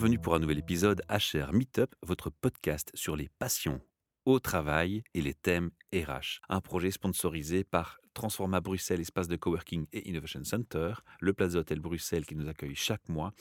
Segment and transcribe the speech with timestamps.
[0.00, 3.82] Bienvenue pour un nouvel épisode HR Meetup, votre podcast sur les passions
[4.24, 6.40] au travail et les thèmes RH.
[6.48, 11.80] Un projet sponsorisé par Transforma Bruxelles, espace de coworking et innovation center, le Plaza Hotel
[11.80, 13.34] Bruxelles qui nous accueille chaque mois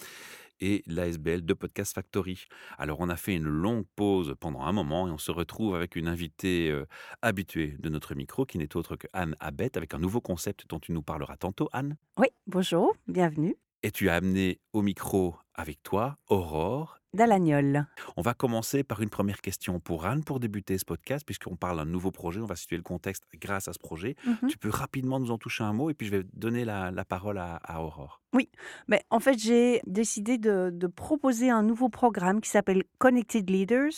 [0.59, 2.43] et l'ASBL de Podcast Factory.
[2.77, 5.95] Alors on a fait une longue pause pendant un moment et on se retrouve avec
[5.95, 6.85] une invitée euh,
[7.21, 10.81] habituée de notre micro qui n'est autre que Anne Abet avec un nouveau concept dont
[10.81, 11.69] tu nous parleras tantôt.
[11.71, 11.95] Anne?
[12.17, 13.55] Oui, bonjour, bienvenue.
[13.81, 17.87] Et tu as amené au micro avec toi Aurore Dalagnol.
[18.17, 21.77] On va commencer par une première question pour Anne pour débuter ce podcast, puisqu'on parle
[21.77, 22.39] d'un nouveau projet.
[22.41, 24.15] On va situer le contexte grâce à ce projet.
[24.25, 24.49] Mhm.
[24.49, 27.05] Tu peux rapidement nous en toucher un mot et puis je vais donner la, la
[27.05, 28.21] parole à, à Aurore.
[28.33, 28.49] Oui,
[28.89, 33.93] mais en fait, j'ai décidé de, de proposer un nouveau programme qui s'appelle Connected Leaders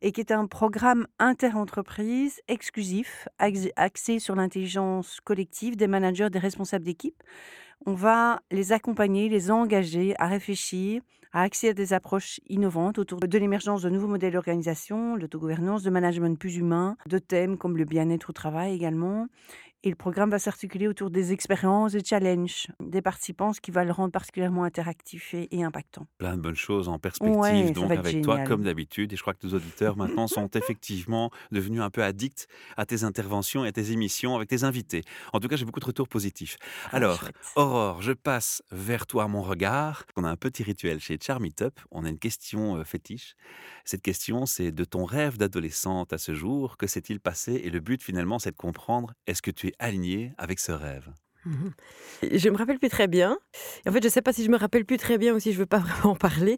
[0.00, 6.38] et qui est un programme inter-entreprise exclusif, ax- axé sur l'intelligence collective des managers, des
[6.38, 7.22] responsables d'équipe.
[7.86, 11.02] On va les accompagner, les engager à réfléchir,
[11.34, 15.90] à accéder à des approches innovantes autour de l'émergence de nouveaux modèles d'organisation, l'autogouvernance, de
[15.90, 19.26] management plus humain, de thèmes comme le bien-être au travail également.
[19.86, 23.84] Et le programme va s'articuler autour des expériences et challenges des participants, ce qui va
[23.84, 26.06] le rendre particulièrement interactif et, et impactant.
[26.16, 29.34] Plein de bonnes choses en perspective Ouais, donc avec toi comme d'habitude et je crois
[29.34, 33.72] que nos auditeurs maintenant sont effectivement devenus un peu addicts à tes interventions et à
[33.72, 35.02] tes émissions avec tes invités.
[35.34, 36.56] En tout cas, j'ai beaucoup de retours positifs.
[36.86, 37.36] Ah, Alors, chouette.
[37.56, 40.06] Aurore, je passe vers toi mon regard.
[40.16, 41.78] On a un petit rituel chez Charmeetup.
[41.90, 43.36] On a une question euh, fétiche.
[43.84, 46.78] Cette question, c'est de ton rêve d'adolescente à ce jour.
[46.78, 47.60] Que s'est-il passé?
[47.64, 51.12] Et le but, finalement, c'est de comprendre est-ce que tu es aligné avec ce rêve
[51.46, 51.72] Mhm.
[52.32, 53.36] Je me rappelle plus très bien.
[53.86, 55.58] En fait, je sais pas si je me rappelle plus très bien ou si je
[55.58, 56.56] veux pas vraiment en parler.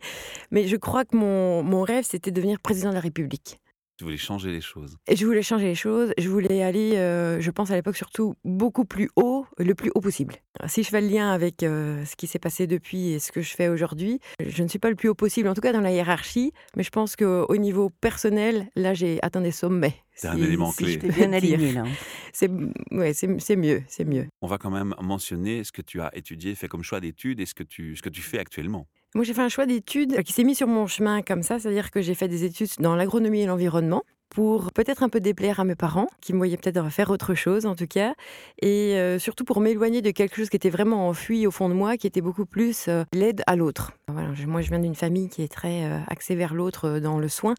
[0.52, 3.58] Mais je crois que mon, mon rêve, c'était de devenir président de la République.
[3.98, 4.96] Tu voulais changer les choses.
[5.08, 6.12] Et je voulais changer les choses.
[6.18, 10.00] Je voulais aller, euh, je pense à l'époque surtout, beaucoup plus haut, le plus haut
[10.00, 10.34] possible.
[10.66, 13.40] Si je fais le lien avec euh, ce qui s'est passé depuis et ce que
[13.40, 15.80] je fais aujourd'hui, je ne suis pas le plus haut possible, en tout cas dans
[15.80, 16.52] la hiérarchie.
[16.76, 19.94] Mais je pense qu'au niveau personnel, là, j'ai atteint des sommets.
[20.14, 20.92] C'est un élément si clé.
[20.94, 21.36] je T'es peux bien dire.
[21.58, 21.84] aligné là.
[22.32, 22.50] C'est
[22.90, 24.26] ouais, c'est c'est mieux, c'est mieux.
[24.42, 27.46] On va quand même mentionner ce que tu as étudié, fait comme choix d'études et
[27.46, 28.86] ce que tu, ce que tu fais actuellement.
[29.14, 31.90] Moi, j'ai fait un choix d'études qui s'est mis sur mon chemin comme ça, c'est-à-dire
[31.90, 35.64] que j'ai fait des études dans l'agronomie et l'environnement pour peut-être un peu déplaire à
[35.64, 38.14] mes parents, qui me voyaient peut-être faire autre chose en tout cas,
[38.60, 41.74] et euh, surtout pour m'éloigner de quelque chose qui était vraiment enfui au fond de
[41.74, 43.92] moi, qui était beaucoup plus euh, l'aide à l'autre.
[44.08, 47.28] Voilà, moi, je viens d'une famille qui est très euh, axée vers l'autre dans le
[47.28, 47.54] soin,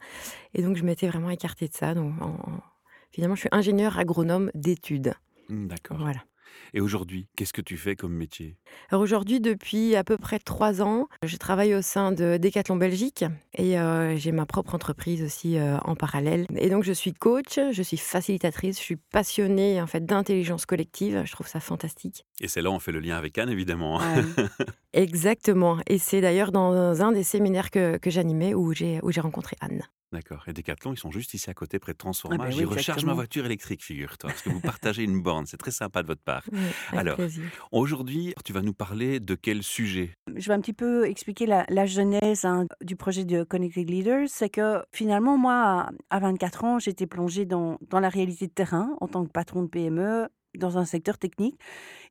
[0.54, 1.94] et donc je m'étais vraiment écartée de ça.
[1.94, 2.62] Donc, en- en-
[3.12, 5.14] finalement, je suis ingénieur agronome d'études.
[5.50, 5.98] D'accord.
[6.00, 6.20] Voilà.
[6.74, 8.58] Et aujourd'hui, qu'est-ce que tu fais comme métier?
[8.90, 13.26] Alors aujourd'hui, depuis à peu près trois ans, je travaille au sein de Decathlon Belgique
[13.56, 16.46] et euh, j'ai ma propre entreprise aussi euh, en parallèle.
[16.58, 21.24] Et donc je suis coach, je suis facilitatrice, je suis passionnée en fait d'intelligence collective.
[21.26, 22.26] Je trouve ça fantastique.
[22.40, 23.98] Et c'est là où on fait le lien avec Anne, évidemment.
[23.98, 24.24] Ouais.
[24.94, 25.78] Exactement.
[25.88, 29.56] Et c'est d'ailleurs dans un des séminaires que, que j'animais où j'ai où j'ai rencontré
[29.62, 29.84] Anne.
[30.14, 30.44] D'accord.
[30.48, 32.38] Et Decathlon, ils sont juste ici à côté, près de Transforma.
[32.40, 35.46] Ah ben J'y oui, recharge ma voiture électrique, figure-toi, parce que vous partagez une borne.
[35.46, 36.44] C'est très sympa de votre part.
[36.52, 36.60] Oui,
[36.92, 37.18] Alors.
[37.72, 40.12] Aujourd'hui, tu vas nous parler de quel sujet?
[40.34, 44.28] Je vais un petit peu expliquer la, la genèse hein, du projet de Connected Leaders.
[44.30, 48.54] C'est que finalement, moi, à, à 24 ans, j'étais plongée dans, dans la réalité de
[48.54, 51.60] terrain en tant que patron de PME dans un secteur technique.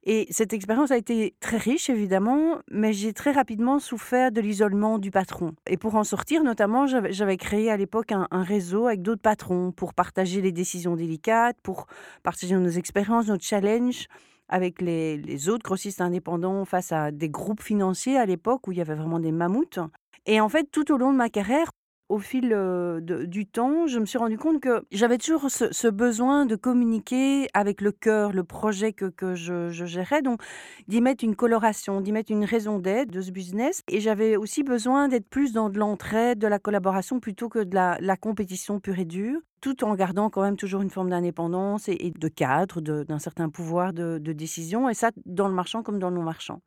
[0.04, 4.98] Et cette expérience a été très riche, évidemment, mais j'ai très rapidement souffert de l'isolement
[4.98, 5.54] du patron.
[5.66, 9.72] Et pour en sortir, notamment, j'avais créé à l'époque un, un réseau avec d'autres patrons
[9.72, 11.86] pour partager les décisions délicates, pour
[12.22, 14.06] partager nos expériences, nos challenges
[14.48, 18.78] avec les, les autres grossistes indépendants face à des groupes financiers à l'époque où il
[18.78, 19.80] y avait vraiment des mammouths.
[20.26, 21.70] Et en fait, tout au long de ma carrière,
[22.08, 22.56] au fil
[23.02, 27.80] du temps, je me suis rendu compte que j'avais toujours ce, besoin de communiquer avec
[27.80, 30.40] le cœur, le projet que, je, gérais, donc
[30.88, 33.82] d'y mettre une coloration, d'y mettre une raison d'être de ce business.
[33.88, 37.74] Et j'avais aussi besoin d'être plus dans de l'entraide, de la collaboration, plutôt que de
[37.74, 42.12] la, compétition pure et dure, tout en gardant quand même toujours une forme d'indépendance et,
[42.16, 46.10] de cadre, d'un certain pouvoir de, de décision, et ça dans le marchand comme dans
[46.10, 46.62] le non-marchand.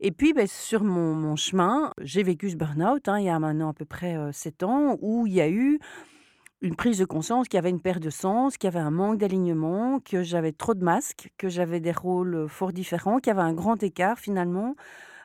[0.00, 3.70] Et puis, ben, sur mon, chemin, j'ai vécu ce burn-out, hein, il y a maintenant
[3.70, 5.80] à peu près euh, sept ans, où il y a eu
[6.60, 8.90] une prise de conscience qu'il y avait une perte de sens, qu'il y avait un
[8.90, 13.36] manque d'alignement, que j'avais trop de masques, que j'avais des rôles fort différents, qu'il y
[13.36, 14.74] avait un grand écart finalement,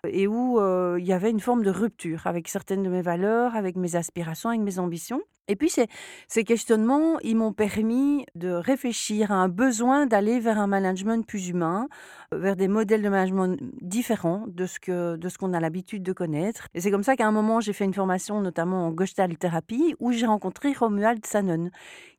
[0.07, 0.59] et où
[0.97, 4.49] il y avait une forme de rupture avec certaines de mes valeurs, avec mes aspirations,
[4.49, 5.21] avec mes ambitions.
[5.49, 10.67] Et puis ces, questionnements, ils m'ont permis de réfléchir à un besoin d'aller vers un
[10.67, 11.89] management plus humain,
[12.33, 16.01] euh, vers des modèles de management différents de ce que de ce qu'on a l'habitude
[16.01, 16.69] de connaître.
[16.73, 19.95] Et c'est comme ça qu'à un moment, j'ai fait une formation notamment en Gestalt thérapie
[19.99, 21.71] où j'ai rencontré Romuald Sanon,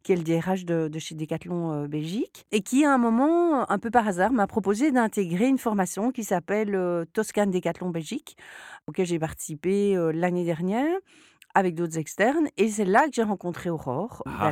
[0.02, 3.78] qui est le DRH de, chez Decathlon euh, Belgique, et qui à un moment, un
[3.78, 8.36] peu par hasard, m'a proposé d'intégrer une formation qui s'appelle euh, Toscane Decathlon Belgique,
[8.86, 10.94] auquel j'ai participé l'année dernière
[11.54, 12.48] avec d'autres externes.
[12.56, 14.48] Et c'est là que j'ai rencontré Aurore Ah,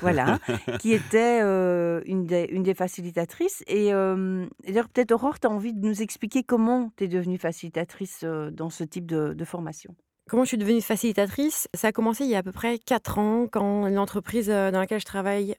[0.00, 0.38] voilà,
[0.80, 3.62] qui était euh, une, des, une des facilitatrices.
[3.66, 7.08] Et, euh, et d'ailleurs, peut-être Aurore, tu as envie de nous expliquer comment tu es
[7.08, 9.94] devenue facilitatrice euh, dans ce type de, de formation?
[10.28, 11.68] Comment je suis devenue facilitatrice?
[11.72, 14.78] Ça a commencé il y a à peu près 4 ans quand l'entreprise euh, dans
[14.78, 15.54] laquelle je travaille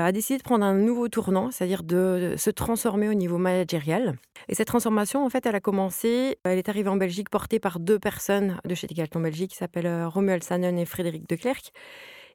[0.00, 4.16] euh, a décidé de prendre un nouveau tournant, c'est-à-dire de se transformer au niveau managérial.
[4.48, 7.78] Et cette transformation, en fait, elle a commencé, elle est arrivée en Belgique portée par
[7.78, 11.70] deux personnes de chez Decathlon Belgique qui s'appellent euh, Romuald Sannen et Frédéric Declercq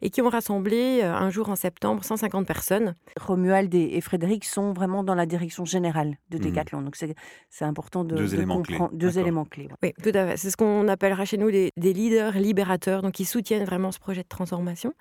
[0.06, 2.94] et qui ont rassemblé euh, un jour en septembre 150 personnes.
[3.20, 6.44] Romuald et, Frédéric sont vraiment dans la direction générale de Mhm.
[6.44, 6.82] Decathlon.
[6.82, 8.78] Donc c'est important de, Deux de éléments clés.
[8.78, 9.70] comprendre deux éléments clés.
[9.82, 9.94] ouais.
[9.98, 10.38] Oui, tout à fait.
[10.38, 14.00] C'est ce qu'on appellera chez nous des, des leaders libérateurs, donc qui soutiennent vraiment ce
[14.00, 14.94] projet de transformation.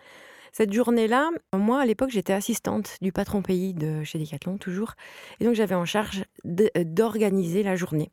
[0.54, 4.93] Cette journée-là, moi, à l'époque, j'étais assistante du patron pays de chez Decathlon, toujours.
[5.40, 8.10] Et donc, j'avais en charge euh, d'organiser la journée.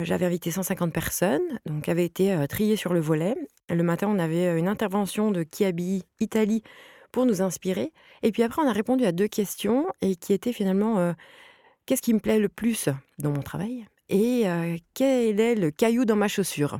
[0.00, 3.36] J'avais invité 150 personnes, donc avaient été euh, triées sur le volet.
[3.70, 6.62] Le matin, on avait euh, une intervention de Kiabi Italie
[7.12, 7.92] pour nous inspirer.
[8.22, 11.12] Et puis après, on a répondu à deux questions et qui étaient finalement euh,
[11.86, 12.88] qu'est-ce qui me plaît le plus
[13.18, 13.86] dans mon travail?
[14.10, 14.44] et
[14.92, 16.78] quel est le caillou dans ma chaussure?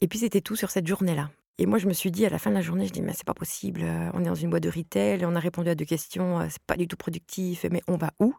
[0.00, 1.30] Et puis c'était tout sur cette journée-là.
[1.58, 3.12] Et moi, je me suis dit à la fin de la journée, je dis mais
[3.12, 3.84] c'est pas possible.
[4.12, 6.62] On est dans une boîte de retail, et on a répondu à deux questions, c'est
[6.66, 7.64] pas du tout productif.
[7.70, 8.34] Mais on va où?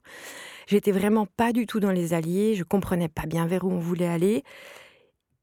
[0.68, 2.56] J'étais vraiment pas du tout dans les alliés.
[2.56, 4.44] Je comprenais pas bien vers où on voulait aller.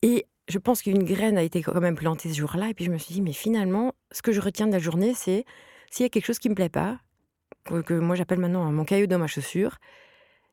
[0.02, 2.68] Et je pense qu'une graine a été quand même plantée ce jour-là.
[2.70, 5.14] Et puis je me suis dit mais finalement, ce que je retiens de la journée,
[5.14, 5.44] c'est
[5.90, 6.98] s'il y a quelque chose qui me plaît pas,
[7.64, 9.78] que, moi j'appelle maintenant mon caillou dans ma chaussure,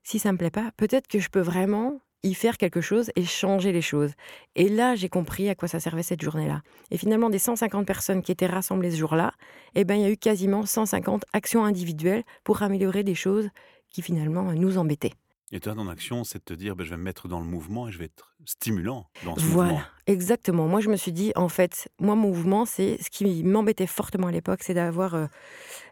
[0.03, 3.23] si ça me plaît pas, peut-être que je peux vraiment y faire quelque chose et
[3.23, 4.11] changer les choses.
[4.55, 6.61] Et là, j'ai compris à quoi ça servait cette journée-là.
[6.91, 9.31] Et finalement, des 150 personnes qui étaient rassemblées ce jour-là,
[9.75, 13.49] eh ben, il y a eu quasiment 150 actions individuelles pour améliorer des choses
[13.89, 15.13] qui finalement nous embêtaient.
[15.51, 17.45] Et toi, ton action, c'est de te dire, ben, je vais me mettre dans le
[17.45, 19.85] mouvement et je vais être stimulant dans ce Voilà, mouvement.
[20.05, 20.67] exactement.
[20.67, 24.27] Moi, je me suis dit, en fait, moi, mon mouvement, c'est ce qui m'embêtait fortement
[24.27, 25.25] à l'époque, c'est d'avoir euh,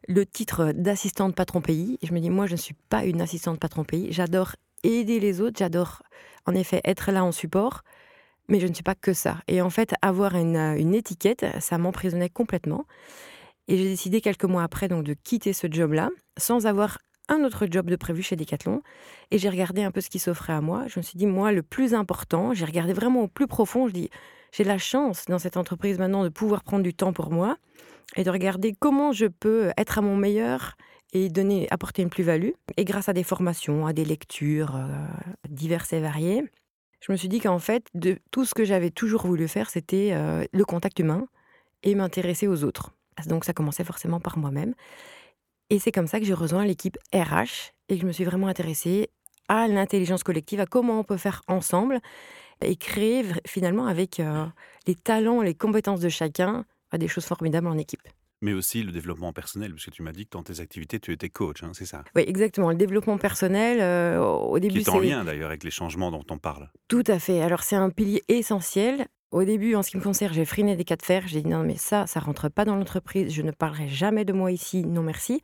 [0.07, 1.97] le titre d'assistante patron pays.
[2.03, 4.09] Et je me dis, moi, je ne suis pas une assistante patron pays.
[4.11, 6.03] J'adore aider les autres, j'adore
[6.45, 7.81] en effet être là en support,
[8.49, 9.39] mais je ne suis pas que ça.
[9.47, 12.85] Et en fait, avoir une, euh, une étiquette, ça m'emprisonnait complètement.
[13.67, 17.67] Et j'ai décidé quelques mois après donc de quitter ce job-là, sans avoir un autre
[17.69, 18.81] job de prévu chez Decathlon.
[19.31, 20.85] Et j'ai regardé un peu ce qui s'offrait à moi.
[20.87, 23.87] Je me suis dit, moi, le plus important, j'ai regardé vraiment au plus profond.
[23.87, 24.09] Je dis,
[24.51, 27.57] j'ai la chance dans cette entreprise maintenant de pouvoir prendre du temps pour moi
[28.15, 30.75] et de regarder comment je peux être à mon meilleur
[31.13, 32.51] et donner, apporter une plus-value.
[32.77, 34.87] Et grâce à des formations, à des lectures euh,
[35.49, 36.43] diverses et variées,
[36.99, 40.11] je me suis dit qu'en fait, de tout ce que j'avais toujours voulu faire, c'était
[40.13, 41.27] euh, le contact humain
[41.83, 42.91] et m'intéresser aux autres.
[43.27, 44.73] Donc ça commençait forcément par moi-même.
[45.69, 48.47] Et c'est comme ça que j'ai rejoint l'équipe RH et que je me suis vraiment
[48.47, 49.09] intéressée
[49.49, 51.99] à l'intelligence collective, à comment on peut faire ensemble
[52.61, 54.45] et créer finalement avec euh,
[54.87, 58.01] les talents, les compétences de chacun, euh, des choses formidables en équipe.
[58.41, 61.11] Mais aussi le développement personnel, parce que tu m'as dit que dans tes activités, tu
[61.11, 62.03] étais coach, hein, c'est ça?
[62.15, 62.69] Oui, exactement.
[62.69, 66.23] Le développement personnel, euh, au Qui début, est en lien d'ailleurs avec les changements dont
[66.29, 66.69] on parle.
[66.87, 67.41] tout à fait.
[67.41, 69.07] Alors c'est un pilier essentiel.
[69.31, 71.23] Au début, en ce qui me concerne, j'ai freiné des cas de fer.
[71.27, 73.33] J'ai dit non, mais ça, ça rentre pas dans l'entreprise.
[73.33, 74.85] Je ne parlerai jamais de moi ici.
[74.85, 75.41] Non, merci.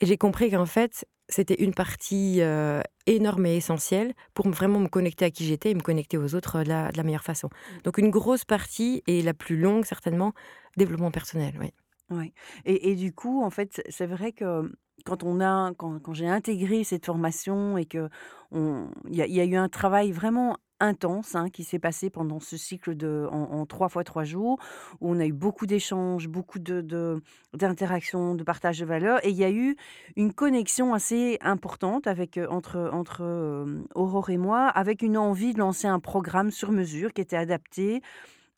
[0.00, 4.88] Et j'ai compris qu'en fait, c'était une partie euh, énorme et essentielle pour vraiment me
[4.88, 7.50] connecter à qui j'étais et me connecter aux autres euh, de la, meilleure façon.
[7.84, 10.32] Donc une grosse partie, et la plus longue certainement,
[10.78, 11.54] développement personnel.
[11.60, 11.72] Oui.
[12.10, 12.32] Ouais.
[12.64, 14.72] Et, et du coup, en fait, c'est- vrai que
[15.04, 18.08] quand on a, quand, quand j'ai intégré cette formation et que
[18.50, 22.40] on, il y, y a eu un travail vraiment intense hein, qui s'est passé pendant
[22.40, 24.58] ce cycle de en, trois fois trois jours
[25.00, 27.22] où on a eu beaucoup d'échanges, beaucoup de de-
[27.54, 29.76] d'interactions, de, partage de valeurs et il y a eu
[30.16, 35.52] une connexion assez importante avec euh, entre entre euh, Aurore et moi, avec une envie
[35.52, 38.02] de lancer un programme sur mesure qui était adapté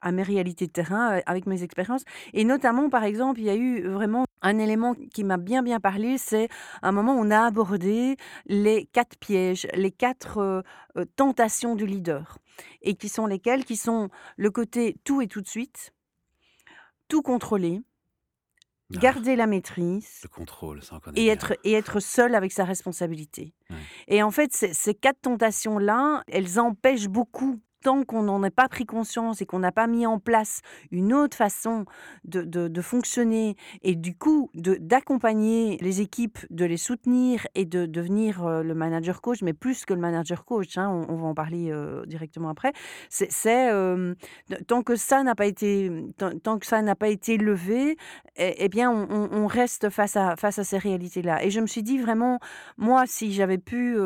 [0.03, 2.03] à mes réalités de terrain, euh, avec mes expériences.
[2.35, 5.81] Et notamment, par exemple, il y a eu vraiment un élément qui m'a bien bien
[5.81, 6.49] parlé, c'est
[6.83, 8.17] un moment où on a abordé
[8.47, 10.63] les quatre pièges, les quatre euh,
[10.97, 12.39] euh, tentations du leader.
[12.83, 13.65] Et qui sont lesquelles?
[13.65, 15.95] Qui sont le côté tout et tout de suite,
[17.09, 17.81] tout contrôler,
[18.95, 21.33] Ah, garder la maîtrise, le contrôle, ça et bien.
[21.33, 23.55] être, et être seul avec sa responsabilité.
[23.71, 23.77] Ouais.
[24.09, 28.69] Et en fait, ces, ces quatre tentations-là, elles empêchent beaucoup tant qu'on n'en a pas
[28.69, 30.61] pris conscience et qu'on n'a pas mis en place
[30.91, 31.85] une autre façon
[32.25, 38.63] de, fonctionner et du coup d'accompagner les équipes, de les soutenir et de devenir euh,
[38.63, 42.05] le manager coach, mais plus que le manager coach, hein, on, va en parler euh,
[42.07, 42.73] directement après,
[43.09, 44.15] c'est euh,
[44.67, 47.97] tant que ça n'a pas été tant, que ça n'a pas été levé,
[48.37, 51.45] eh, eh bien on, reste face à face à ces réalités-là.
[51.45, 52.39] Et je me suis dit vraiment,
[52.79, 53.97] moi, si j'avais pu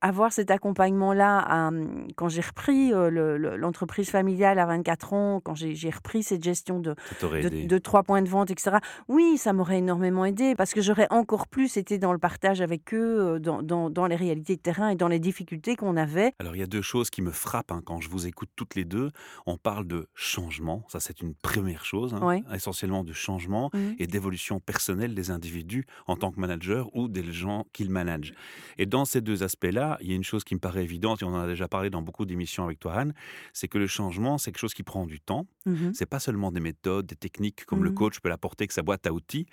[0.00, 1.70] avoir cet accompagnement-là
[2.16, 7.78] quand j'ai repris l'entreprise familiale à 24 ans, quand j'ai repris cette gestion de, de,
[7.78, 8.78] trois points de vente, etc.
[9.08, 12.92] Oui, ça m'aurait énormément aidé parce que j'aurais encore plus été dans le partage avec
[12.94, 16.32] eux, dans, dans, dans, les réalités de terrain et dans les difficultés qu'on avait.
[16.38, 18.74] Alors il y a deux choses qui me frappent hein, quand je vous écoute toutes
[18.74, 19.10] les deux.
[19.46, 23.78] On parle de changement, ça c'est une première chose, hein, essentiellement de changement mmh.
[23.98, 28.32] et d'évolution personnelle des individus en tant que manager ou des gens qu'ils managent.
[28.78, 31.24] Et dans ces deux aspects-là, il y a une chose qui me paraît évidente et
[31.24, 32.89] on en a déjà parlé dans beaucoup d'émissions avec toi
[33.52, 35.46] C'est que le changement c'est quelque chose qui prend du temps.
[35.66, 38.72] Mmh c'est pas seulement des méthodes, des techniques comme le mmh coach peut l'apporter avec
[38.72, 39.46] sa boîte à outils.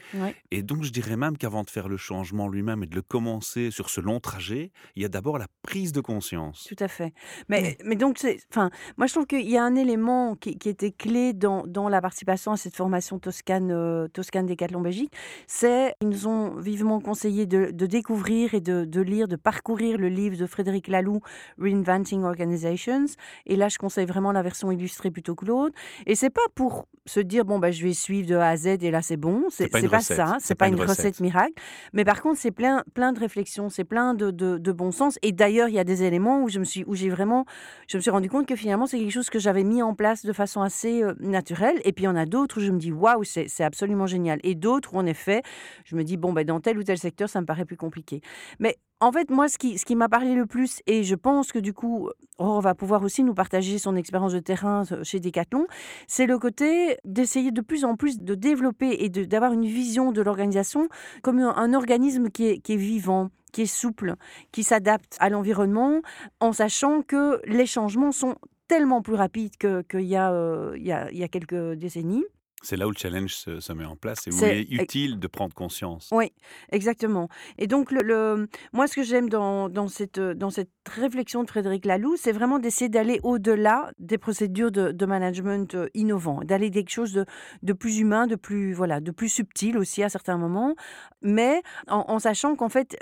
[0.52, 3.72] Et donc je dirais même qu'avant de faire le changement lui-même et de le commencer
[3.72, 6.66] sur ce long trajet, il y a d'abord la prise de conscience.
[6.68, 7.14] Tout à fait.
[7.50, 8.20] Mais, mais donc,
[8.52, 12.02] enfin, moi je trouve qu'il y a un élément qui, était clé dans, dans, la
[12.02, 15.14] participation à cette formation Toscane, euh, Toscane Décathlon Belgique,
[15.48, 19.98] c'est qu'ils nous ont vivement conseillé de, de découvrir et de, de, lire, de parcourir
[19.98, 21.22] le livre de Frédéric Laloux,
[21.58, 23.06] Reinventing Organizations.
[23.46, 25.76] Et là, je conseille vraiment la version illustrée plutôt que l'autre.
[26.06, 28.68] Et c'est pas pour se dire bon bah je vais suivre de A à Z
[28.82, 29.46] et là c'est bon.
[29.50, 30.38] C'est pas, pas ça.
[30.40, 31.20] C'est pas, pas, une recette.
[31.20, 31.54] miracle.
[31.94, 35.18] Mais par contre c'est plein plein de réflexions, c'est plein de, de, de, bon sens.
[35.22, 37.46] Et d'ailleurs il y a des éléments où je me suis où j'ai vraiment
[37.88, 40.26] je me suis rendu compte que finalement c'est quelque chose que j'avais mis en place
[40.26, 41.80] de façon assez euh, naturelle.
[41.86, 44.40] Et puis il y en a d'autres où je me dis waouh c'est absolument génial.
[44.44, 45.42] Et d'autres où en effet
[45.86, 48.22] je me dis bon bah dans tel ou tel secteur ça me paraît plus compliqué.
[48.60, 51.52] Mais en fait, moi, ce qui, ce qui m'a parlé le plus, et je pense
[51.52, 55.20] que du coup, on va pouvoir aussi nous partager son expérience de terrain euh, chez
[55.20, 55.68] Decathlon,
[56.08, 60.22] c'est le côté d'essayer de plus en plus de développer et d'avoir une vision de
[60.22, 60.88] l'organisation
[61.22, 64.16] comme un, organisme qui est, vivant, qui est souple,
[64.52, 66.02] qui s'adapte à l'environnement,
[66.40, 68.36] en sachant que les changements sont
[68.68, 72.26] tellement plus rapides qu'il y, euh, y a quelques décennies.
[72.64, 75.28] C'est là où le challenge se, met en place et où il est utile de
[75.28, 76.10] prendre conscience.
[76.12, 76.32] Oui,
[76.72, 77.30] exactement.
[77.60, 81.86] Et donc, le, moi, ce que j'aime dans, dans, cette, dans cette réflexion de Frédéric
[81.86, 86.90] Laloux, c'est vraiment d'essayer d'aller au-delà des procédures de, de management euh, innovants, d'aller quelque
[86.90, 87.26] chose de,
[87.62, 90.76] de, plus humain, de plus, voilà, de plus subtil aussi à certains moments,
[91.22, 92.98] mais en sachant qu'en fait,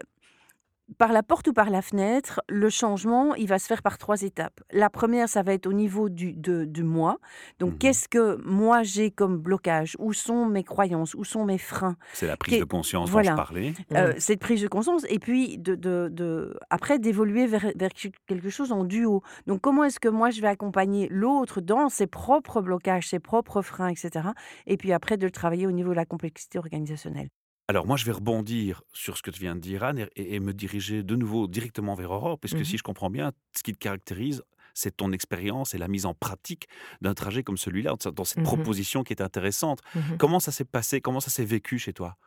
[0.97, 4.21] par la porte ou par la fenêtre, le changement, il va se faire par trois
[4.21, 4.61] étapes.
[4.71, 7.17] La première, ça va être au niveau du, de, moi.
[7.59, 9.95] Donc, mmh qu'est-ce que moi j'ai comme blocage?
[9.99, 11.13] Où sont mes croyances?
[11.13, 11.97] Où sont mes freins?
[12.13, 13.73] C'est la prise de conscience dont je parlais.
[13.93, 15.05] Euh, cette prise de conscience.
[15.09, 17.91] Et puis, de, de, après, d'évoluer vers, vers,
[18.27, 19.23] quelque chose en duo.
[19.47, 23.61] Donc, comment est-ce que moi, je vais accompagner l'autre dans ses propres blocages, ses propres
[23.61, 24.29] freins, etc.
[24.67, 27.29] Et puis après, de le travailler au niveau de la complexité organisationnelle?
[27.67, 30.53] Alors moi, je vais rebondir sur ce que tu viens de dire, Anne, et, me
[30.53, 33.79] diriger de nouveau directement vers Aurore, puisque mmh si je comprends bien, ce qui te
[33.79, 34.43] caractérise,
[34.75, 36.67] c'est ton expérience et la mise en pratique
[37.01, 39.81] d'un trajet comme celui-là, dans cette mmh proposition qui est intéressante.
[39.95, 41.01] Mmh comment ça s'est passé?
[41.01, 42.17] Comment ça s'est vécu chez toi?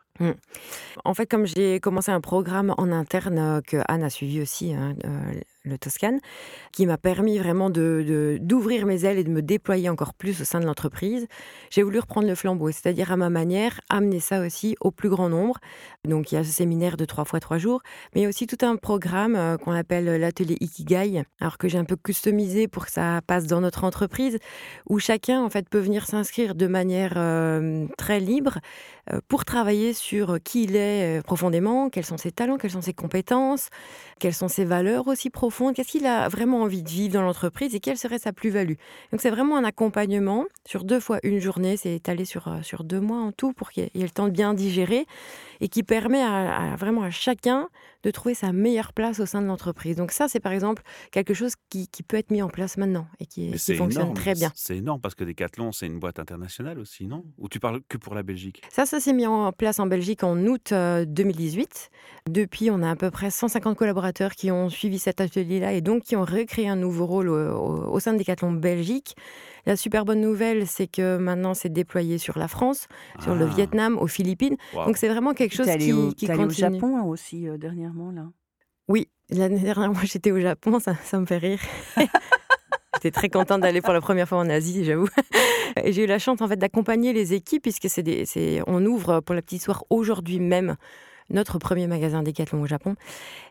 [1.05, 4.73] En fait, comme j'ai commencé un programme en interne euh, que Anne a suivi aussi,
[4.73, 6.19] hein, euh, le Toscane,
[6.71, 10.43] qui m'a permis vraiment de, d'ouvrir mes ailes et de me déployer encore plus au
[10.43, 11.27] sein de l'entreprise.
[11.69, 15.29] J'ai voulu reprendre le flambeau, c'est-à-dire à ma manière, amener ça aussi au plus grand
[15.29, 15.57] nombre.
[16.05, 17.81] Donc il y a ce séminaire de trois fois trois jours,
[18.13, 21.69] mais il y a aussi tout un programme euh, qu'on appelle l'atelier Ikigai, alors que
[21.69, 24.37] j'ai un peu customisé pour que ça passe dans notre entreprise,
[24.89, 27.13] où chacun en fait peut venir s'inscrire de manière
[27.97, 28.59] très libre
[29.27, 30.08] pour travailler sur
[30.43, 33.69] qui il est profondément, quels sont ses talents, quelles sont ses compétences,
[34.19, 37.75] quelles sont ses valeurs aussi profondes qu'est-ce qu'il a vraiment envie de vivre dans l'entreprise
[37.75, 38.75] et quelle serait sa plus-value.
[39.11, 42.83] Donc c'est vraiment un accompagnement sur deux fois une journée, c'est étalé sur, euh, sur
[42.83, 45.05] deux mois en tout pour qu'il ait le temps de bien digérer
[45.61, 47.67] et qui permet à, vraiment à chacun
[48.03, 49.97] de trouver sa meilleure place au sein de l'entreprise.
[49.97, 53.25] Donc ça, c'est par exemple quelque chose qui, peut être mis en place maintenant et
[53.25, 54.51] qui, fonctionne très bien.
[54.55, 57.25] C'est énorme parce que Decathlon, c'est une boîte internationale aussi, non?
[57.37, 58.61] Ou tu parles que pour la Belgique?
[58.71, 61.91] Ça, ça s'est mis en place en Belgique en août 2018.
[61.91, 65.81] Euh, Depuis, on a à peu près 150 collaborateurs qui ont suivi cet atelier-là et
[65.81, 69.15] donc qui ont recréé un nouveau rôle au, sein de Decathlon Belgique.
[69.65, 72.87] La super bonne nouvelle, c'est que maintenant c'est déployé sur la France,
[73.21, 73.55] sur le ah.
[73.55, 74.57] Vietnam, aux Philippines.
[74.73, 76.45] Donc c'est vraiment quelque chose qui, au, qui continue.
[76.45, 78.27] au Japon hein, aussi euh, dernièrement là.
[78.87, 81.59] Oui, l'année dernière, moi j'étais au Japon, ça, ça me fait rire.
[83.01, 85.07] J'étais très contente d'aller pour la première fois en Asie, j'avoue.
[85.83, 89.33] Et j'ai eu la chance en fait d'accompagner les équipes puisque c'est on ouvre pour
[89.33, 90.75] la petite histoire aujourd'hui même
[91.29, 92.95] notre premier magasin Decathlon au Japon.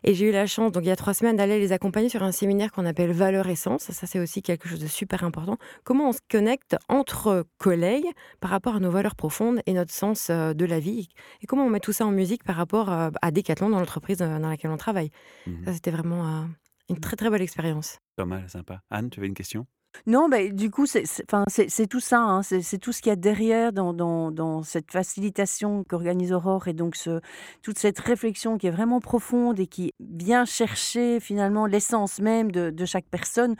[0.03, 2.21] Et j'ai eu la chance, donc il y a trois semaines, d'aller les accompagner sur
[2.21, 3.83] un séminaire qu'on appelle Valeur Essence.
[3.83, 5.57] Ça, c'est aussi quelque chose de super important.
[5.83, 8.07] Comment on se connecte entre collègues
[8.41, 11.07] par rapport à nos valeurs profondes et notre sens euh, de la vie?
[11.41, 14.17] Et comment on met tout ça en musique par rapport euh, à Decathlon dans l'entreprise
[14.17, 15.11] dans laquelle on travaille?
[15.47, 15.65] Mhm.
[15.65, 16.45] Ça, c'était vraiment
[16.89, 17.99] une très très belle expérience.
[18.15, 18.81] Pas mal, sympa.
[18.89, 19.65] Anne, tu avais une question?
[20.05, 22.91] Non, bah, du coup, c'est c'est enfin, c'est c'est tout ça, hein, c'est c'est tout
[22.91, 27.21] ce qu'il y a derrière dans dans dans cette facilitation qu'organise Aurore et donc ce
[27.63, 32.69] toute cette réflexion qui est vraiment profonde et qui vient chercher finalement l'essence même de
[32.69, 33.55] de chaque personne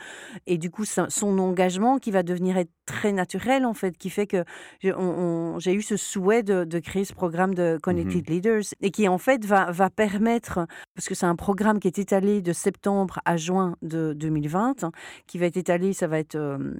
[0.46, 4.10] et du coup son son engagement qui va devenir être très naturel en fait, qui
[4.10, 4.44] fait que
[4.80, 8.28] j'ai on on j'ai eu ce souhait de de créer ce programme de Mmh Connected
[8.30, 11.98] Leaders et qui en fait va va permettre parce que c'est un programme qui est
[11.98, 14.92] étalé de septembre à juin de 2020, hein,
[15.26, 16.74] qui va être étalé, ça va euh,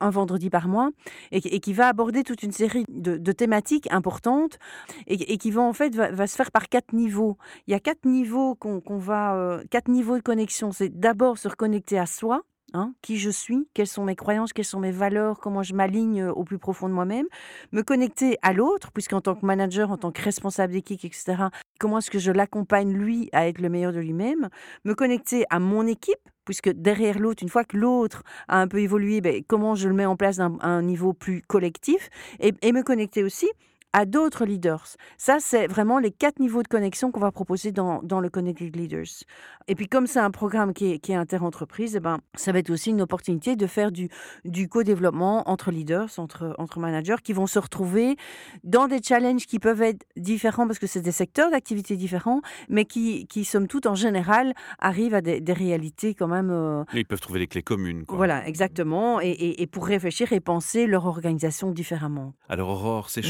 [0.00, 0.90] un vendredi par mois,
[1.32, 4.58] et, qui- va aborder toute une série de, thématiques importantes,
[5.06, 7.36] et, qui va en fait va, se faire par quatre niveaux.
[7.66, 10.72] Il y a quatre niveaux qu'on qu'on va, euh, quatre niveaux de connexion.
[10.72, 12.42] C'est d'abord se reconnecter à soi.
[12.74, 16.22] Hein, qui je suis, quelles sont mes croyances, quelles sont mes valeurs, comment je m'aligne
[16.22, 17.26] euh, au plus profond de moi-même,
[17.72, 21.44] me connecter à l'autre, puisqu'en tant que manager, en tant que responsable d'équipe, etc.,
[21.78, 24.48] comment est-ce que je l'accompagne lui à être le meilleur de lui-même,
[24.84, 28.80] me connecter à mon équipe, puisque derrière l'autre, une fois que l'autre a un peu
[28.80, 32.10] évolué, ben, comment je le mets en place à un, niveau plus collectif,
[32.40, 33.48] et me connecter aussi
[33.92, 34.84] à d'autres leaders.
[35.16, 38.76] Ça, c'est vraiment les quatre niveaux de connexion qu'on va proposer dans, dans le Connected
[38.76, 39.24] Leaders.
[39.66, 42.58] Et puis, comme c'est un programme qui est, qui est inter-entreprise, eh ben, ça va
[42.58, 44.08] être aussi une opportunité de faire du,
[44.44, 48.16] du co-développement entre leaders, entre, entre managers, qui vont se retrouver
[48.62, 52.84] dans des challenges qui peuvent être différents parce que c'est des secteurs d'activité différents, mais
[52.84, 56.50] qui, qui, somme toute, en général, arrivent à des, des réalités quand même.
[56.50, 58.04] euh, Ils peuvent trouver des clés communes.
[58.04, 58.16] Quoi.
[58.16, 59.20] voilà, exactement.
[59.20, 62.34] Et, et- et pour réfléchir et penser leur organisation différemment.
[62.48, 63.26] Alors Aurore, ces Mhm.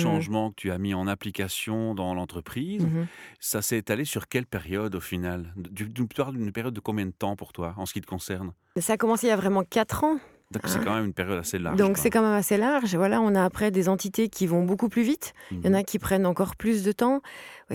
[0.51, 3.07] Que tu as mis en application dans l'entreprise, Mhm.
[3.41, 5.53] ça s'est étalé sur quelle période au final?
[5.57, 8.53] Du- D'une d'une période de combien de temps pour toi en ce qui te concerne?
[8.79, 10.19] Ça a commencé il y a vraiment quatre ans.
[10.51, 11.77] Donc c'est quand même une période assez large.
[11.77, 12.95] Donc c'est quand même assez large.
[12.97, 15.35] Voilà, on a après des entités qui vont beaucoup plus vite.
[15.51, 15.77] Il y en Mhm.
[15.77, 17.21] a qui prennent encore plus de temps.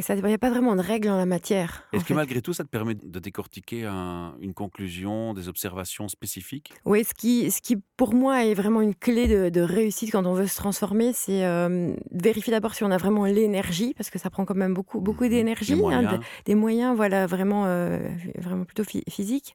[0.02, 1.84] Ça, il n'y a pas vraiment de règles en la matière.
[1.94, 2.14] Est-ce que fait.
[2.16, 6.74] malgré tout, ça te permet de décortiquer un- une conclusion, des observations spécifiques?
[6.86, 10.26] Oui, ce qui, ce qui pour moi est vraiment une clé de, de réussite quand
[10.26, 14.18] on veut se transformer, c'est euh, vérifier d'abord si on a vraiment l'énergie, parce que
[14.18, 15.30] ça prend quand même beaucoup, beaucoup Mhm.
[15.30, 18.00] d'énergie, hein, de- des moyens, voilà, vraiment, euh,
[18.40, 19.54] vraiment plutôt phy- physiques.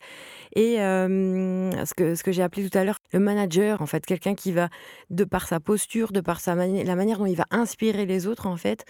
[0.55, 4.07] Et euh, ce que, ce que j'ai appelé tout à l'heure, le manager, en fait,
[4.07, 4.69] quelqu'un qui va,
[5.11, 8.27] de par sa posture, de par sa mani- la manière dont il va inspirer les
[8.27, 8.85] autres, en fait,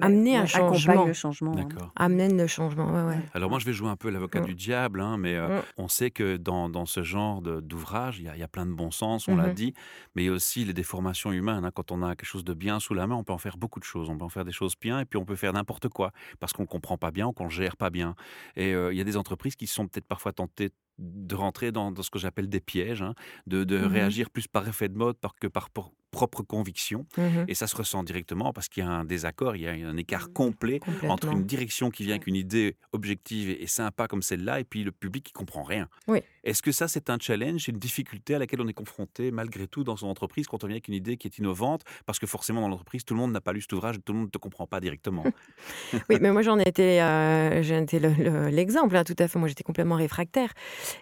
[0.00, 1.04] amener un changement.
[1.06, 1.56] le changement.
[1.56, 1.90] hein.
[1.96, 3.20] Amène le changement, ouais, ouais.
[3.34, 4.44] Alors moi, je vais jouer un peu l'avocat Mm.
[4.46, 5.62] du diable, hein, mais euh, Mm.
[5.78, 8.48] on sait que dans, dans ce genre de- d'ouvrage, il y, a- il y a
[8.48, 9.54] plein de bon sens, on l'a Mhm.
[9.54, 9.74] dit,
[10.14, 11.64] mais il y a aussi les déformations humaines.
[11.64, 11.70] hein.
[11.74, 13.80] Quand on a quelque chose de bien sous la main, on peut en faire beaucoup
[13.80, 14.08] de choses.
[14.08, 16.52] On peut en faire des choses bien et puis on peut faire n'importe quoi parce
[16.52, 18.14] qu'on comprend pas bien ou qu'on gère pas bien.
[18.56, 21.90] Et euh, il y a des entreprises qui sont peut-être parfois tentées de rentrer dans,
[21.92, 23.14] dans ce que j'appelle des pièges, hein,
[23.46, 23.86] de, de Mhm.
[23.92, 25.68] réagir plus par effet de mode que par
[26.10, 27.06] propre conviction.
[27.16, 27.46] Mhm.
[27.48, 29.96] Et ça se ressent directement parce qu'il y a un désaccord, il y a un
[29.96, 30.78] écart complet
[31.08, 34.84] entre une direction qui vient avec une idée objective et, sympa comme celle-là, et puis
[34.84, 35.88] le public qui comprend rien.
[36.08, 36.20] Oui.
[36.44, 39.84] Est-ce que ça, c'est un challenge, une difficulté à laquelle on est confronté malgré tout
[39.84, 41.82] dans son entreprise quand on vient avec une idée qui est innovante?
[42.04, 44.18] Parce que forcément, dans l'entreprise, tout le monde n'a pas lu cet ouvrage, tout le
[44.18, 45.24] monde ne te comprend pas directement.
[46.10, 49.28] Oui, mais moi j'en ai été, euh, j'en étais le- le- l'exemple, hein, tout à
[49.28, 49.38] fait.
[49.38, 50.52] Moi j'étais complètement réfractaire.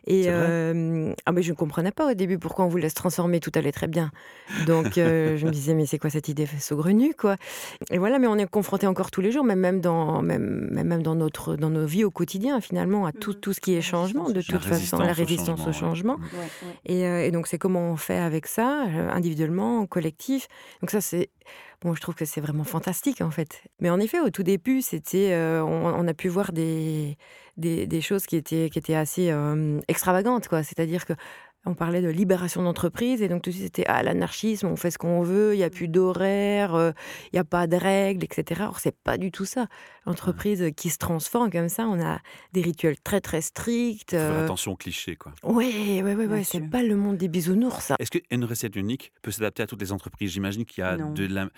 [0.07, 3.41] Et euh, ah, mais je ne comprenais pas au début pourquoi on vous laisse transformer,
[3.41, 4.11] tout allait très bien.
[4.67, 7.37] Donc euh, je me disais, mais c'est quoi cette idée saugrenue, quoi?
[7.91, 11.03] Et voilà, mais on est confronté encore tous les jours, même, même, dans, même, même
[11.03, 13.41] dans, notre, dans nos vies au quotidien, finalement, à tout, Mhm.
[13.41, 16.17] tout ce qui est changement, de La toute façon, la résistance au changement.
[16.17, 16.69] ouais.
[16.87, 20.49] Et, euh, et donc, c'est comment on fait avec ça, individuellement, en collectif.
[20.83, 21.31] Donc, ça, c'est.
[21.83, 23.63] Bon, je trouve que c'est vraiment fantastique, en fait.
[23.81, 25.33] Mais en effet, au tout début, c'était.
[25.33, 27.17] euh, on, a pu voir des,
[27.57, 30.63] des, des choses qui étaient, qui étaient assez euh, extravagantes, quoi.
[30.63, 31.15] C'est-à-dire que.
[31.67, 34.91] On parlait de libération d'entreprise et donc tout de suite c'était ah, l'anarchisme, on fait
[34.91, 36.93] ce qu'on veut, il n'y a plus d'horaire, euh,
[37.27, 38.63] il n'y a pas de règles, etc.
[38.67, 39.67] Or, c'est pas du tout ça.
[40.07, 42.19] L'entreprise qui se transforme comme ça, on a
[42.55, 44.13] des rituels très très stricts.
[44.13, 45.35] Faire euh, attention aux clichés, quoi.
[45.43, 47.97] Ouais, ouais, ouais, Bien ouais, c'est pas le monde des bisounours, ça.
[47.99, 50.31] Est-ce qu'une recette unique peut s'adapter à toutes les entreprises?
[50.33, 51.13] J'imagine qu'il y a Non.
[51.13, 51.49] de la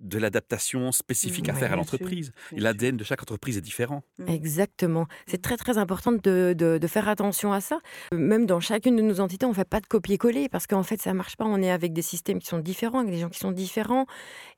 [0.00, 2.32] de l'adaptation spécifique à faire à l'entreprise.
[2.52, 4.02] l'ADN de chaque entreprise est différent.
[4.18, 4.28] Mm.
[4.28, 5.06] Exactement.
[5.26, 7.78] C'est très très important de, de- de faire attention à ça.
[8.12, 11.00] Même dans chacune de nos entités, on ne fait pas de copier-coller parce qu'en fait,
[11.00, 11.44] ça marche pas.
[11.46, 14.06] On est avec des systèmes qui sont différents, avec des gens qui sont différents.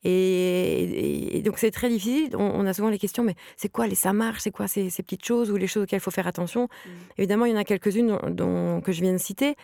[0.04, 2.30] Et, et- et donc, c'est très difficile.
[2.34, 4.40] On, on a souvent les questions, mais c'est quoi les ça marche?
[4.42, 6.64] C'est quoi ces, ces petites choses ou les choses auxquelles il faut faire attention?
[6.64, 6.88] Mm.
[7.18, 9.54] Évidemment, il y en a quelques-unes dont, dont- que je viens de citer.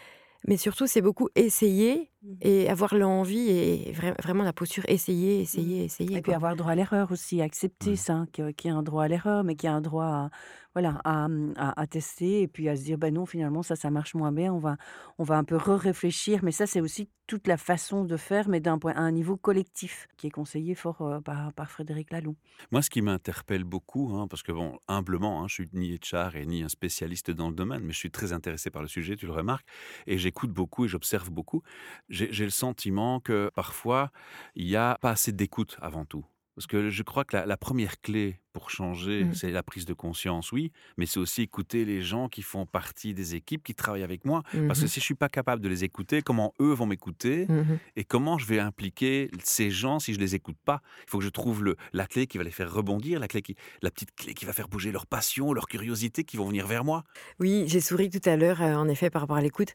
[0.47, 2.35] Mais surtout, c'est beaucoup essayer Mmh.
[2.43, 5.43] Et avoir l'envie et vraiment la posture, essayer, mmh.
[5.43, 6.17] essayer, essayer.
[6.19, 9.09] Et puis avoir droit à l'erreur aussi, accepter ça, qu'il y a un droit à
[9.09, 10.31] l'erreur, mais qu'il y a un droit à,
[10.75, 13.91] voilà, à, mmh, à, tester et puis à se dire, ben non, finalement, ça, ça
[13.91, 14.77] marche moins bien, on va,
[15.19, 16.41] on va un peu re-réfléchir.
[16.43, 19.37] Mais ça, c'est aussi toute la façon de faire, mais d'un point à un niveau
[19.37, 22.37] collectif, qui est conseillé fort euh, par, par Frédéric Laloux.
[22.71, 26.37] Moi, ce qui m'interpelle beaucoup, hein, parce que, bon, humblement, hein, je suis ni HR
[26.37, 29.17] et ni un spécialiste dans le domaine, mais je suis très intéressé par le sujet,
[29.17, 29.67] tu le remarques,
[30.07, 31.63] et j'écoute beaucoup et j'observe beaucoup.
[32.09, 34.11] J'ai le sentiment que parfois,
[34.55, 36.25] il n'y a pas assez d'écoute avant tout.
[36.55, 39.35] Parce que je crois que la première clé pour changer, mmh.
[39.35, 43.15] c'est la prise de conscience, oui, mais c'est aussi écouter les gens qui font partie
[43.15, 44.43] des équipes, qui travaillent avec moi.
[44.67, 47.47] Parce que mmh si je suis pas capable de les écouter, comment eux vont m'écouter
[47.49, 47.63] mmh
[47.97, 50.83] et comment je vais impliquer ces gens si je les écoute pas?
[51.07, 53.41] Il faut que je trouve le, la clé qui va les faire rebondir, la, clé
[53.43, 56.67] qui, la petite clé qui va faire bouger leur passion, leur curiosité, qui vont venir
[56.67, 57.05] vers moi.
[57.41, 59.73] Oui, j'ai souri tout à l'heure, euh, en effet, par rapport à l'écoute,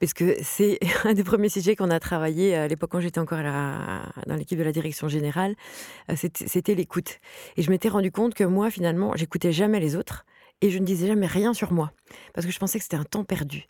[0.00, 3.38] parce que c'est un des premiers sujets qu'on a travaillé à l'époque quand j'étais encore
[3.38, 5.54] dans l'équipe de la direction générale,
[6.10, 7.20] euh, c'était l'écoute.
[7.56, 10.24] Et je m'étais rendu compte que moi, finalement, j'écoutais jamais les autres
[10.60, 11.92] et je ne disais jamais rien sur moi
[12.34, 13.66] parce que je pensais que c'était un temps perdu.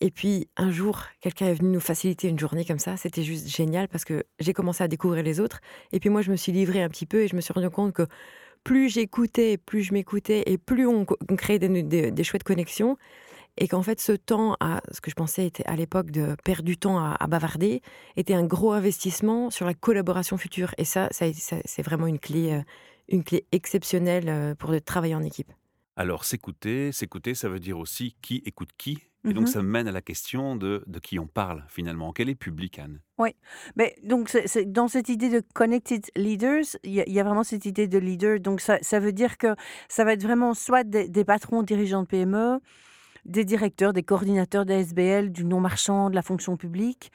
[0.00, 2.96] Et puis un jour, quelqu'un est venu nous faciliter une journée comme ça.
[2.96, 5.60] C'était juste génial parce que j'ai commencé à découvrir les autres.
[5.92, 7.70] Et puis moi, je me suis livrée un petit peu et je me suis rendu
[7.70, 8.06] compte que
[8.64, 11.04] plus j'écoutais, plus je m'écoutais et plus on,
[11.36, 12.96] créait des, chouettes connexions.
[13.58, 16.64] Et qu'en fait, ce temps, à, ce que je pensais était à l'époque de perdre
[16.64, 17.82] du temps à, bavarder,
[18.16, 20.74] était un gros investissement sur la collaboration future.
[20.78, 21.26] Et ça, ça
[21.64, 22.62] c'est vraiment une clé, euh,
[23.08, 25.52] une clé exceptionnelle euh, pour travailler en équipe.
[25.96, 28.98] Alors s'écouter, s'écouter, ça veut dire aussi qui écoute qui.
[29.24, 32.12] Et donc, mmh ça mène à la question de, de qui on parle finalement.
[32.12, 32.98] Quel est public, Anne?
[33.18, 33.36] Oui,
[33.76, 37.86] mais donc c'est, dans cette idée de connected leaders, il y, a vraiment cette idée
[37.86, 38.40] de leader.
[38.40, 39.54] Donc ça, ça, veut dire que
[39.88, 42.58] ça va être vraiment soit des, des patrons, dirigeants de PME,
[43.24, 47.12] des directeurs, des coordinateurs des SBL, du non-marchand, de la fonction publique,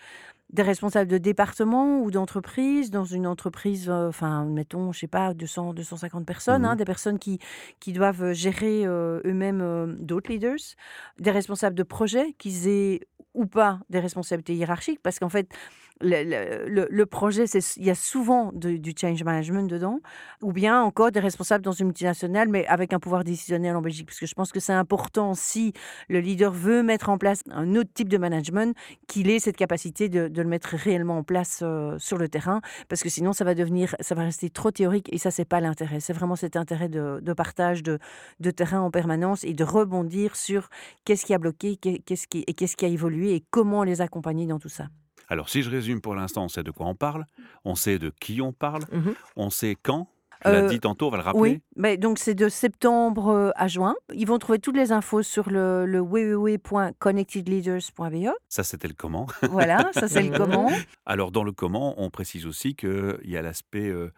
[0.50, 5.34] des responsables de département ou d'entreprise, dans une entreprise, euh, enfin, mettons, je sais pas,
[5.34, 7.40] 200, 250 personnes, hein, mmh des personnes qui,
[7.80, 10.76] qui doivent gérer euh, eux-mêmes euh, d'autres leaders,
[11.20, 13.02] des responsables de projet, qu'ils aient
[13.34, 15.50] ou pas des responsabilités hiérarchiques, parce qu'en fait,
[16.02, 17.46] le, le, projet,
[17.78, 20.00] il y a souvent du change management dedans,
[20.42, 24.08] ou bien encore des responsables dans une multinationale, mais avec un pouvoir décisionnel en Belgique.
[24.08, 25.74] Parce que je pense que c'est important si
[26.10, 28.76] le leader veut mettre en place un autre type de management,
[29.08, 32.62] qu'il ait cette capacité de, de, le mettre réellement en place euh, sur le terrain,
[32.90, 35.62] parce que sinon ça va devenir, ça va rester trop théorique et ça c'est pas
[35.62, 36.00] l'intérêt.
[36.00, 38.00] C'est vraiment cet intérêt de, de partage de,
[38.40, 40.70] de, terrain en permanence et de rebondir sur
[41.06, 44.46] qu'est-ce qui a bloqué, qu'est-ce qui et qu'est-ce qui a évolué et comment les accompagner
[44.46, 44.88] dans tout ça.
[45.28, 47.26] Alors, si je résume pour l'instant, on sait de quoi on parle,
[47.66, 50.08] on sait de qui on parle, mmh on sait quand.
[50.44, 51.42] Tu l'as euh, dit tantôt, on va le rappeler.
[51.42, 53.96] Oui, mais donc c'est de septembre euh, à juin.
[54.14, 58.30] Ils vont trouver toutes les infos sur le, le www.connectedleaders.be.
[58.48, 59.26] Ça, c'était le comment.
[59.50, 60.70] Voilà, ça, c'est le comment.
[61.08, 64.14] Alors, dans le comment, on précise aussi qu'il y a l'aspect euh,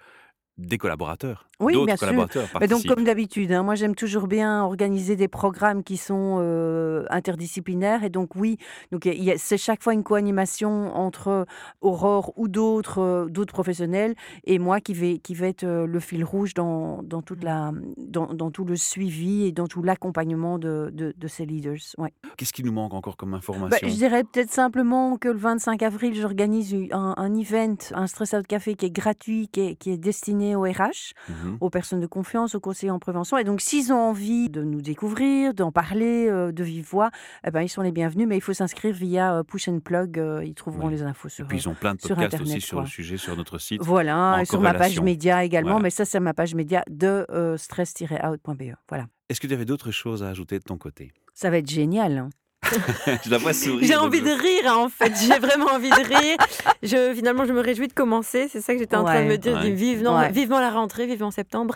[0.60, 1.50] des collaborateurs.
[1.60, 2.28] Oui, bien sûr.
[2.60, 7.06] Mais donc, comme d'habitude, hein, moi j'aime toujours bien organiser des programmes qui sont euh,
[7.10, 8.04] interdisciplinaires.
[8.04, 8.58] Et donc, oui,
[8.92, 11.46] donc c'est chaque fois une co-animation entre
[11.82, 16.00] Aurore ou d'autres euh, d'autres professionnels et moi qui vais, qui vais être euh, le
[16.00, 20.60] fil rouge dans, dans, toute la, dans, dans, tout le suivi et dans tout l'accompagnement
[20.60, 21.78] de, de, ces leaders.
[21.98, 22.14] Ouais.
[22.38, 23.88] Qu'est-ce qui nous manque encore comme bah, information?
[23.88, 28.48] Je dirais peut-être simplement que le 25 avril, j'organise un, un, event, un stress out
[28.48, 31.14] café qui est gratuit, qui est, qui est destiné au RH.
[31.28, 33.38] Mmh aux personnes de confiance, aux conseillers en prévention.
[33.38, 37.12] Et donc, s'ils ont envie de nous découvrir, d'en parler euh, de vive voix,
[37.46, 38.28] eh ben, ils sont les bienvenus.
[38.28, 40.20] Mais il faut s'inscrire via euh, Push and Plug.
[40.20, 42.82] Euh, ils trouveront les infos sur Et puis, ils ont plein de podcasts aussi sur
[42.82, 43.82] le sujet sur notre site.
[43.82, 45.80] Voilà, et sur ma page média également.
[45.80, 47.26] Mais ça, c'est ma page média de
[47.58, 48.76] stress-out.be.
[48.88, 49.08] Voilà.
[49.30, 51.14] Est-ce que tu avais d'autres choses à ajouter de ton côté?
[51.34, 52.30] Ça va être génial.
[52.64, 53.18] Hein.
[53.26, 53.88] je la vois sourire.
[53.88, 55.14] J'ai envie de rire, hein, en fait.
[55.22, 56.38] J'ai vraiment envie de rire.
[56.84, 58.48] Je, finalement, je me réjouis de commencer.
[58.52, 59.60] C'est ça que j'étais en train de me dire.
[59.60, 61.76] Vivement, vivement la rentrée, vivement septembre.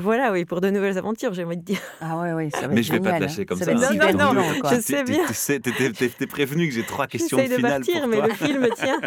[0.00, 1.80] Voilà, oui, pour de nouvelles aventures, j'ai envie de dire.
[2.00, 3.44] Ah ouais, oui, ça va Mais je vais pas te lâcher hein.
[3.48, 3.72] comme ça.
[3.74, 5.26] non, non, non, je sais bien.
[5.26, 8.26] Tu sais, t'es prévenu que j'ai trois questions finales de partir, pour mais toi.
[8.28, 9.00] le film tient.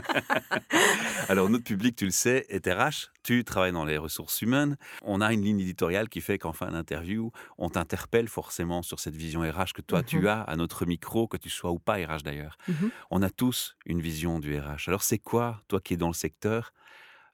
[1.29, 3.11] Alors, notre public, tu le sais, est RH.
[3.23, 4.77] Tu travailles dans les ressources humaines.
[5.03, 9.17] On a une ligne éditoriale qui fait qu'en fin d'interview, on t'interpelle forcément sur cette
[9.17, 10.27] vision RH que toi, tu mhm.
[10.27, 12.57] as à notre micro, que tu sois ou pas RH d'ailleurs.
[12.67, 12.91] Mhm.
[13.09, 14.87] On a tous une vision du RH.
[14.87, 16.73] Alors, c'est quoi, toi qui es dans le secteur,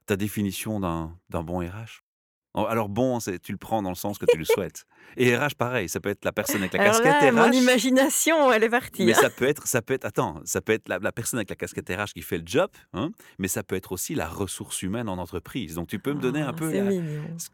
[0.05, 2.03] ta définition d'un bon RH
[2.55, 4.85] alors bon, tu le prends dans le sens que tu le souhaites.
[5.17, 7.33] Et RH, pareil, ça peut être la personne avec la casquette là, RH.
[7.33, 9.05] Mon imagination, elle est partie.
[9.05, 9.21] Mais hein.
[9.21, 11.89] ça peut être, ça peut être, attends, ça peut être la, personne avec la casquette
[11.89, 15.17] RH qui fait le job, hein, mais ça peut être aussi la ressource humaine en
[15.17, 15.75] entreprise.
[15.75, 16.71] Donc tu peux me donner un ah, peu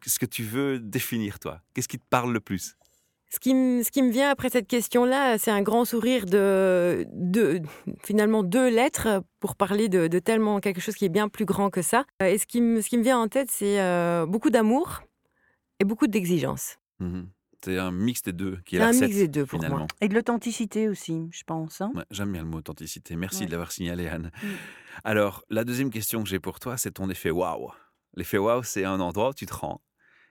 [0.06, 1.62] ce, que tu veux définir toi.
[1.74, 2.76] Qu'est-ce qui te parle le plus?
[3.32, 7.06] Ce qui, me, ce qui me vient après cette question-là, c'est un grand sourire de,
[7.14, 7.62] de
[8.04, 11.70] finalement deux lettres pour parler de, de, tellement quelque chose qui est bien plus grand
[11.70, 12.06] que ça.
[12.24, 15.02] Et ce qui me, ce qui me vient en tête, c'est euh, beaucoup d'amour
[15.80, 16.78] et beaucoup d'exigence.
[17.00, 17.22] Mmh
[17.62, 19.60] c'est un mix des deux qui est, C'est la un recette, mix des deux pour
[19.60, 19.80] finalement.
[19.80, 19.88] moi.
[20.00, 21.82] Et de l'authenticité aussi, je pense.
[21.82, 21.92] hein.
[21.94, 23.18] Ouais, J'aime bien le mot authenticité.
[23.18, 23.46] Merci Ouais.
[23.48, 24.32] de l'avoir signalé, Anne.
[24.42, 24.48] Mm.
[25.04, 27.70] Alors, la deuxième question que j'ai pour toi, c'est ton effet waouh.
[28.16, 29.82] L'effet waouh, c'est un endroit où tu te rends.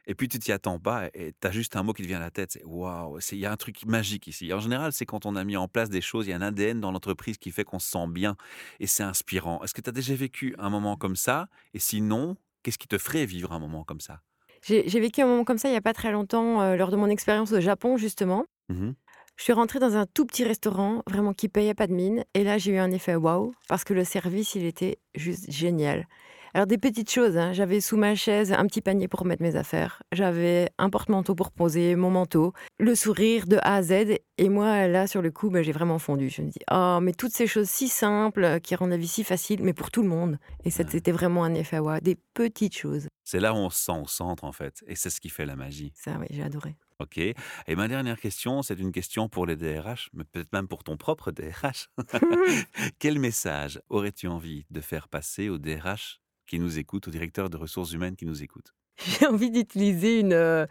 [0.08, 2.16] Et puis tu t'y attends pas et tu as juste un mot qui te vient
[2.16, 4.52] à la tête, c'est waouh, il y a un truc magique ici.
[4.54, 6.42] En général, c'est quand on a mis en place des choses, il y a un
[6.42, 8.34] ADN dans l'entreprise qui fait qu'on se sent bien
[8.80, 9.62] et c'est inspirant.
[9.62, 11.48] Est-ce que tu as déjà vécu un moment comme ça?
[11.74, 14.22] Et sinon, qu'est-ce qui te ferait vivre un moment comme ça?
[14.62, 16.96] J'ai vécu un moment comme ça il n'y a pas très longtemps, euh, lors de
[16.96, 18.44] mon expérience au Japon, justement.
[18.70, 18.94] Mhm.
[19.36, 22.24] Je suis rentrée dans un tout petit restaurant, vraiment qui payait pas de mine.
[22.34, 26.08] Et là, j'ai eu un effet waouh, parce que le service, il était juste génial.
[26.54, 27.52] Alors, des petites choses, hein.
[27.52, 30.02] j'avais sous ma chaise un petit panier pour mettre mes affaires.
[30.12, 32.52] J'avais un porte-manteau pour poser mon manteau.
[32.78, 34.18] Le sourire de A à Z.
[34.38, 36.30] Et moi, là, sur le coup, ben, j'ai vraiment fondu.
[36.30, 39.08] Je me dis, oh, mais toutes ces choses si simples, euh, qui rendent la vie
[39.08, 40.38] si facile, mais pour tout le monde.
[40.64, 42.00] Et c'était vraiment un effet waouh.
[42.00, 43.08] Des petites choses.
[43.24, 45.44] C'est là où on se sent au centre en fait et c'est ce qui fait
[45.44, 45.92] la magie.
[45.94, 46.76] Ça, oui, j'ai adoré.
[46.98, 47.18] Ok.
[47.18, 47.36] Et
[47.76, 51.30] ma dernière question, c'est une question pour les DRH, mais peut-être même pour ton propre
[51.30, 51.90] DRH.
[52.98, 57.56] Quel message aurais-tu envie de faire passer aux DRH qui nous écoutent, aux directeurs de
[57.56, 60.66] ressources humaines qui nous écoutent J'ai envie d'utiliser une, euh,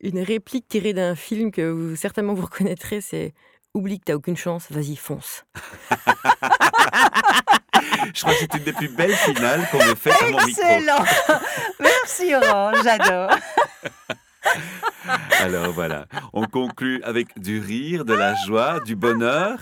[0.00, 3.32] une réplique tirée d'un film que vous, certainement vous reconnaîtrez, c'est
[3.72, 5.44] Oublie que t'as aucune chance, vas-y, fonce.
[8.14, 10.62] Je crois que c'est une des plus belles finales qu'on ait faites à mon micro.
[10.62, 11.04] Excellent
[11.80, 13.30] Merci Orange, j'adore.
[15.38, 19.60] Alors voilà, on conclut avec du rire, de la joie, du bonheur.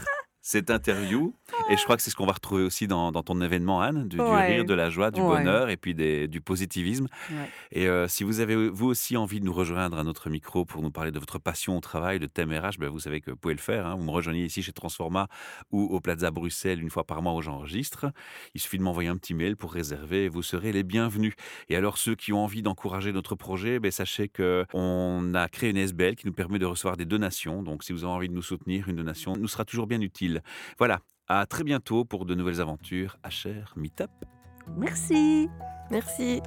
[0.50, 1.34] Cette interview,
[1.68, 4.08] et je crois que c'est ce qu'on va retrouver aussi dans, dans ton événement, Anne,
[4.08, 5.26] du, rire, de la joie, du Ouais.
[5.44, 7.06] bonheur et puis des- du positivisme.
[7.30, 7.50] Ouais.
[7.70, 10.80] Et euh, si vous avez vous aussi envie de nous rejoindre à notre micro pour
[10.80, 13.36] nous parler de votre passion au travail, de thème RH, ben vous savez que vous
[13.36, 13.86] pouvez le faire.
[13.86, 13.96] hein.
[13.96, 15.28] Vous me rejoignez ici chez Transforma
[15.70, 18.06] ou au Plaza Bruxelles une fois par mois où j'enregistre.
[18.54, 21.34] Il suffit de m'envoyer un petit mail pour réserver et vous serez les bienvenus.
[21.68, 25.68] Et alors ceux qui ont envie d'encourager notre projet, ben, sachez que on a créé
[25.68, 27.62] une SBL qui nous permet de recevoir des donations.
[27.62, 30.37] Donc si vous avez envie de nous soutenir, une donation nous sera toujours bien utile.
[30.78, 31.00] Voilà.
[31.28, 33.18] À très bientôt pour de nouvelles aventures.
[33.24, 34.10] HR Meetup.
[34.76, 35.48] Merci.
[35.90, 36.40] Merci.